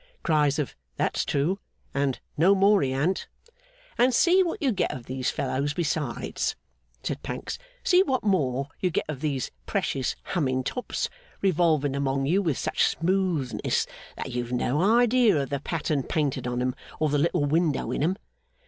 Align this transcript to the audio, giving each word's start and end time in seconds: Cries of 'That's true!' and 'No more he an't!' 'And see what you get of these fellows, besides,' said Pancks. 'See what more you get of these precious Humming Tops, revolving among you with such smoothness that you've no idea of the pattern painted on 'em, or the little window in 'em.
Cries 0.23 0.57
of 0.57 0.75
'That's 0.97 1.23
true!' 1.23 1.59
and 1.93 2.19
'No 2.35 2.55
more 2.55 2.81
he 2.81 2.91
an't!' 2.91 3.27
'And 3.99 4.15
see 4.15 4.41
what 4.41 4.59
you 4.59 4.71
get 4.71 4.91
of 4.91 5.05
these 5.05 5.29
fellows, 5.29 5.75
besides,' 5.75 6.55
said 7.03 7.21
Pancks. 7.21 7.59
'See 7.83 8.01
what 8.01 8.23
more 8.23 8.69
you 8.79 8.89
get 8.89 9.05
of 9.07 9.19
these 9.21 9.51
precious 9.67 10.15
Humming 10.23 10.63
Tops, 10.63 11.07
revolving 11.43 11.95
among 11.95 12.25
you 12.25 12.41
with 12.41 12.57
such 12.57 12.83
smoothness 12.87 13.85
that 14.17 14.31
you've 14.31 14.51
no 14.51 14.81
idea 14.81 15.43
of 15.43 15.51
the 15.51 15.59
pattern 15.59 16.01
painted 16.01 16.47
on 16.47 16.63
'em, 16.63 16.73
or 16.99 17.09
the 17.09 17.19
little 17.19 17.45
window 17.45 17.91
in 17.91 18.01
'em. 18.01 18.17